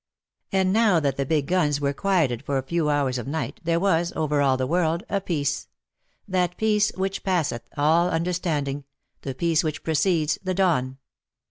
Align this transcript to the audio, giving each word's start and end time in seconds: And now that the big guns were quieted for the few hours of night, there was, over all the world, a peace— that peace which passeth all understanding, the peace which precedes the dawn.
And 0.51 0.73
now 0.73 0.99
that 0.99 1.17
the 1.17 1.27
big 1.27 1.45
guns 1.45 1.79
were 1.79 1.93
quieted 1.93 2.43
for 2.43 2.59
the 2.59 2.65
few 2.65 2.89
hours 2.89 3.19
of 3.19 3.27
night, 3.27 3.59
there 3.63 3.79
was, 3.79 4.11
over 4.15 4.41
all 4.41 4.57
the 4.57 4.65
world, 4.65 5.03
a 5.09 5.21
peace— 5.21 5.67
that 6.27 6.57
peace 6.57 6.91
which 6.95 7.23
passeth 7.23 7.69
all 7.77 8.09
understanding, 8.09 8.85
the 9.21 9.35
peace 9.35 9.63
which 9.63 9.83
precedes 9.83 10.39
the 10.43 10.55
dawn. 10.55 10.97